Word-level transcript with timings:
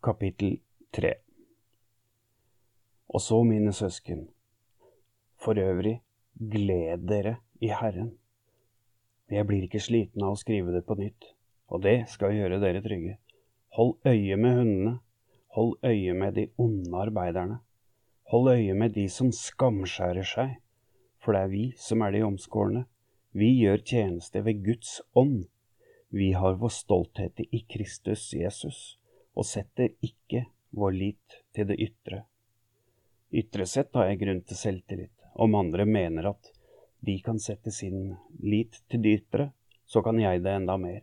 Kapittel 0.00 0.54
3 0.96 1.08
Og 3.08 3.20
så, 3.20 3.42
mine 3.44 3.72
søsken, 3.72 4.22
for 5.36 5.58
øvrig, 5.60 5.98
gled 6.52 7.02
dere 7.08 7.34
i 7.60 7.68
Herren. 7.68 8.14
Jeg 9.28 9.44
blir 9.46 9.66
ikke 9.66 9.82
sliten 9.84 10.24
av 10.24 10.32
å 10.32 10.38
skrive 10.40 10.72
det 10.72 10.86
på 10.88 10.96
nytt, 10.96 11.26
og 11.68 11.82
det 11.84 12.08
skal 12.08 12.32
gjøre 12.32 12.62
dere 12.62 12.80
trygge. 12.80 13.18
Hold 13.76 14.08
øye 14.08 14.38
med 14.40 14.56
hundene, 14.56 14.94
hold 15.52 15.76
øye 15.84 16.14
med 16.16 16.32
de 16.38 16.46
onde 16.56 17.02
arbeiderne. 17.02 17.58
Hold 18.32 18.48
øye 18.54 18.74
med 18.74 18.96
de 18.96 19.04
som 19.12 19.28
skamskjærer 19.36 20.30
seg, 20.30 20.54
for 21.20 21.36
det 21.36 21.42
er 21.42 21.52
vi 21.52 21.66
som 21.76 22.00
er 22.00 22.16
de 22.16 22.24
omskårne. 22.24 22.86
Vi 23.36 23.52
gjør 23.58 23.84
tjeneste 23.84 24.46
ved 24.48 24.64
Guds 24.64 25.02
ånd. 25.12 25.44
Vi 26.08 26.32
har 26.32 26.56
vår 26.56 26.72
stolthet 26.72 27.44
i 27.50 27.66
Kristus 27.68 28.30
Jesus 28.32 28.96
og 29.40 29.46
setter 29.48 29.94
ikke 30.04 30.44
vår 30.76 30.92
lit 30.92 31.40
til 31.56 31.70
det 31.70 31.78
ytre. 31.80 32.24
Ytre 33.32 33.66
sett 33.72 33.94
har 33.96 34.10
jeg 34.10 34.20
grunn 34.20 34.42
til 34.44 34.58
selvtillit. 34.58 35.14
Om 35.40 35.56
andre 35.56 35.86
mener 35.88 36.28
at 36.34 36.50
de 37.00 37.14
kan 37.24 37.40
sette 37.40 37.72
sin 37.72 38.12
lit 38.44 38.82
til 38.92 39.00
det 39.00 39.14
ytre, 39.22 39.48
så 39.88 40.02
kan 40.04 40.20
jeg 40.20 40.42
det 40.44 40.52
enda 40.52 40.76
mer. 40.76 41.00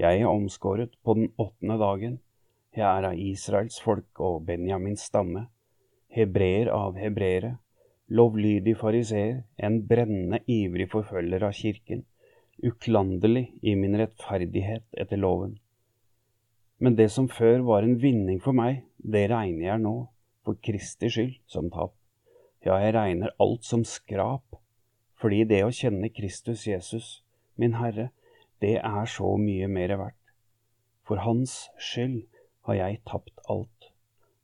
Jeg 0.00 0.22
er 0.22 0.32
omskåret 0.32 0.96
på 1.04 1.18
den 1.18 1.32
åttende 1.36 1.76
dagen. 1.82 2.18
Jeg 2.72 2.86
er 2.88 3.10
av 3.10 3.18
Israels 3.20 3.80
folk 3.84 4.22
og 4.24 4.46
Benjamins 4.48 5.04
stamme. 5.10 5.48
Hebreer 6.16 6.70
av 6.72 6.96
hebreere. 6.96 7.58
Lovlydig 8.10 8.72
fariseer, 8.80 9.42
en 9.60 9.82
brennende 9.86 10.40
ivrig 10.50 10.88
forfølger 10.90 11.44
av 11.46 11.52
kirken. 11.54 12.06
Uklanderlig 12.64 13.50
i 13.62 13.76
min 13.78 13.98
rettferdighet 14.00 14.86
etter 15.04 15.20
loven 15.20 15.58
men 16.80 16.96
det 16.96 17.10
som 17.12 17.28
før 17.28 17.60
var 17.68 17.84
en 17.84 17.98
vinning 18.00 18.38
for 18.40 18.56
meg, 18.56 18.86
det 18.96 19.26
regner 19.28 19.66
jeg 19.66 19.82
nå, 19.82 19.94
for 20.44 20.56
Kristi 20.64 21.10
skyld, 21.12 21.34
som 21.44 21.68
tap. 21.72 21.92
Ja, 22.64 22.78
jeg 22.80 22.94
regner 22.96 23.34
alt 23.40 23.66
som 23.68 23.84
skrap, 23.84 24.56
fordi 25.20 25.42
det 25.48 25.60
å 25.66 25.74
kjenne 25.76 26.08
Kristus 26.12 26.64
Jesus, 26.68 27.20
min 27.60 27.76
Herre, 27.76 28.08
det 28.64 28.78
er 28.80 29.10
så 29.12 29.34
mye 29.40 29.68
mer 29.68 29.92
verdt. 30.00 30.32
For 31.04 31.20
Hans 31.20 31.66
skyld 31.76 32.22
har 32.68 32.78
jeg 32.78 33.02
tapt 33.08 33.42
alt, 33.52 33.90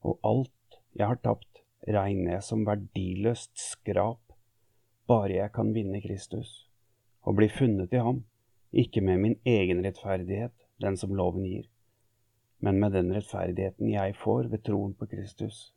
og 0.05 0.21
alt 0.21 0.81
jeg 0.93 1.09
har 1.09 1.21
tapt, 1.25 1.63
regner 1.89 2.37
jeg 2.37 2.45
som 2.45 2.67
verdiløst 2.69 3.55
skrap, 3.61 4.21
bare 5.09 5.39
jeg 5.39 5.55
kan 5.57 5.73
vinne 5.73 6.03
Kristus, 6.05 6.67
og 7.25 7.39
bli 7.41 7.49
funnet 7.49 7.97
i 7.97 8.03
ham, 8.03 8.25
ikke 8.77 9.01
med 9.01 9.23
min 9.23 9.39
egen 9.49 9.81
rettferdighet, 9.87 10.53
den 10.83 11.01
som 11.01 11.17
loven 11.17 11.47
gir 11.49 11.65
men 12.59 12.81
med 12.81 12.93
den 12.93 13.13
rettferdigheten 13.15 13.91
jeg 13.93 14.17
får 14.17 14.49
ved 14.53 14.65
troen 14.65 14.95
på 14.95 15.09
Kristus. 15.11 15.73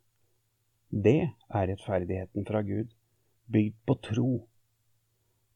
Det 0.90 1.30
er 1.48 1.68
rettferdigheten 1.70 2.46
fra 2.48 2.62
Gud, 2.66 2.94
bygd 3.46 3.76
på 3.86 3.96
tro. 4.02 4.30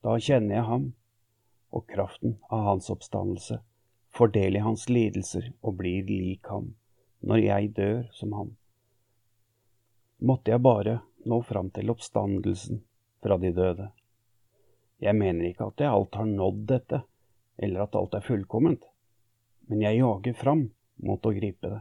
Da 0.05 0.19
kjenner 0.21 0.59
jeg 0.59 0.69
ham 0.69 0.85
og 1.75 1.87
kraften 1.91 2.37
av 2.53 2.69
hans 2.69 2.91
oppstandelse, 2.93 3.59
fordeler 4.15 4.63
hans 4.63 4.87
lidelser 4.89 5.51
og 5.63 5.81
blir 5.81 6.07
lik 6.07 6.47
ham, 6.53 6.75
når 7.25 7.43
jeg 7.43 7.73
dør 7.75 8.05
som 8.15 8.37
ham. 8.37 8.53
Måtte 10.23 10.55
jeg 10.55 10.63
bare 10.63 11.01
nå 11.27 11.41
fram 11.43 11.73
til 11.75 11.91
oppstandelsen 11.91 12.85
fra 13.25 13.39
de 13.41 13.51
døde. 13.57 13.89
Jeg 15.03 15.17
mener 15.19 15.49
ikke 15.49 15.67
at 15.73 15.83
jeg 15.83 15.91
alt 15.91 16.15
har 16.21 16.29
nådd 16.31 16.63
dette, 16.69 17.03
eller 17.59 17.89
at 17.89 17.97
alt 17.99 18.15
er 18.15 18.25
fullkomment, 18.25 18.85
men 19.67 19.83
jeg 19.83 19.99
jager 19.99 20.37
fram 20.39 20.65
mot 21.03 21.27
å 21.27 21.33
gripe 21.35 21.71
det, 21.71 21.81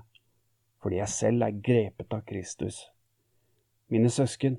fordi 0.84 1.00
jeg 1.00 1.14
selv 1.14 1.46
er 1.48 1.62
grepet 1.66 2.16
av 2.16 2.24
Kristus. 2.28 2.80
Mine 3.94 4.10
søsken, 4.12 4.58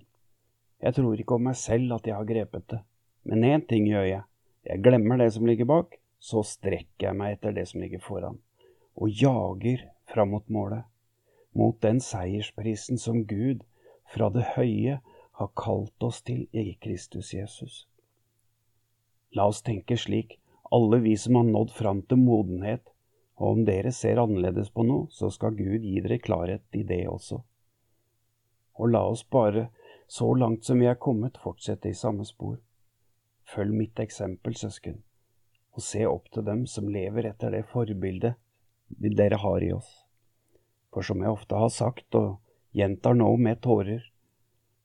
jeg 0.83 0.97
tror 0.97 1.19
ikke 1.19 1.39
om 1.39 1.49
meg 1.49 1.59
selv 1.59 1.97
at 1.97 2.07
jeg 2.09 2.17
har 2.17 2.29
grepet 2.29 2.67
det, 2.71 2.81
men 3.25 3.47
én 3.49 3.65
ting 3.69 3.89
gjør 3.89 4.07
jeg, 4.09 4.25
jeg 4.65 4.83
glemmer 4.85 5.21
det 5.21 5.31
som 5.35 5.47
ligger 5.49 5.69
bak, 5.69 5.99
så 6.21 6.45
strekker 6.47 7.11
jeg 7.11 7.19
meg 7.19 7.37
etter 7.37 7.53
det 7.57 7.67
som 7.69 7.83
ligger 7.85 8.01
foran, 8.05 8.39
og 8.97 9.11
jager 9.13 9.85
fram 10.09 10.33
mot 10.37 10.47
målet, 10.53 10.85
mot 11.53 11.77
den 11.83 12.01
seiersprisen 12.01 13.01
som 13.01 13.25
Gud 13.29 13.65
fra 14.11 14.31
det 14.33 14.47
høye 14.55 15.01
har 15.39 15.51
kalt 15.59 16.07
oss 16.07 16.23
til 16.23 16.47
i 16.53 16.77
Kristus 16.81 17.33
Jesus. 17.35 17.85
La 19.35 19.49
oss 19.51 19.63
tenke 19.67 19.99
slik, 19.99 20.39
alle 20.71 21.01
vi 21.03 21.17
som 21.19 21.39
har 21.39 21.47
nådd 21.49 21.73
fram 21.75 22.03
til 22.09 22.21
modenhet, 22.23 22.94
og 23.37 23.51
om 23.51 23.65
dere 23.67 23.91
ser 23.93 24.21
annerledes 24.23 24.71
på 24.71 24.85
noe, 24.87 25.09
så 25.11 25.31
skal 25.33 25.57
Gud 25.59 25.83
gi 25.83 25.99
dere 26.05 26.21
klarhet 26.23 26.79
i 26.79 26.85
det 26.87 27.03
også. 27.11 27.41
Og 28.79 28.91
la 28.91 29.03
oss 29.11 29.25
bare, 29.31 29.69
så 30.07 30.29
langt 30.35 30.67
som 30.67 30.81
vi 30.83 30.87
er 30.91 31.01
kommet, 31.01 31.41
fortsette 31.43 31.91
i 31.91 31.99
samme 31.99 32.27
spor. 32.29 32.59
Følg 33.51 33.75
mitt 33.75 34.01
eksempel, 34.01 34.55
søsken, 34.57 35.03
og 35.75 35.83
se 35.83 36.05
opp 36.07 36.31
til 36.33 36.47
dem 36.47 36.65
som 36.71 36.89
lever 36.89 37.31
etter 37.31 37.55
det 37.55 37.65
forbildet 37.73 38.39
dere 38.89 39.39
har 39.43 39.63
i 39.63 39.73
oss. 39.75 39.91
For 40.95 41.03
som 41.03 41.23
jeg 41.23 41.35
ofte 41.35 41.59
har 41.59 41.73
sagt, 41.75 42.15
og 42.15 42.39
gjentar 42.75 43.17
nå 43.19 43.35
med 43.37 43.63
tårer, 43.63 44.03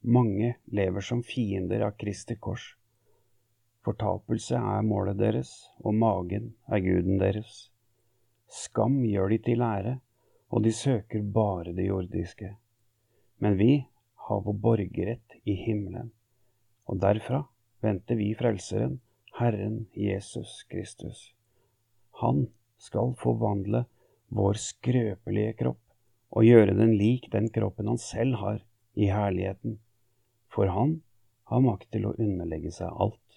mange 0.02 0.56
lever 0.66 1.06
som 1.06 1.22
fiender 1.24 1.84
av 1.86 1.98
Kristi 2.00 2.38
kors. 2.40 2.74
Fortapelse 3.86 4.58
er 4.58 4.86
målet 4.86 5.20
deres, 5.20 5.52
og 5.84 5.96
magen 5.96 6.54
er 6.68 6.82
guden 6.84 7.20
deres. 7.22 7.70
Skam 8.50 9.04
gjør 9.06 9.30
de 9.30 9.38
til 9.46 9.62
ære, 9.62 10.00
og 10.50 10.64
de 10.66 10.72
søker 10.74 11.22
bare 11.22 11.74
det 11.78 11.86
jordiske. 11.86 12.56
Men 13.38 13.58
vi 13.60 13.74
har 14.26 14.42
vår 14.46 14.58
borgerrett 14.64 15.38
i 15.46 15.54
himmelen, 15.54 16.10
og 16.90 17.02
derfra 17.02 17.44
venter 17.86 18.18
vi 18.18 18.34
Frelseren, 18.38 19.00
Herren 19.38 19.86
Jesus 19.94 20.64
Kristus. 20.72 21.30
Han 22.24 22.48
skal 22.82 23.14
forvandle 23.22 23.86
vår 24.34 24.58
skrøpelige 24.60 25.54
kropp 25.62 25.82
og 26.30 26.46
gjøre 26.46 26.76
den 26.78 26.96
lik 26.98 27.30
den 27.34 27.48
kroppen 27.54 27.88
han 27.90 28.02
selv 28.02 28.42
har 28.42 28.60
i 29.00 29.08
herligheten, 29.10 29.78
for 30.50 30.70
han 30.74 31.00
har 31.50 31.64
makt 31.66 31.90
til 31.94 32.10
å 32.10 32.16
underlegge 32.18 32.74
seg 32.74 32.92
alt. 32.94 33.29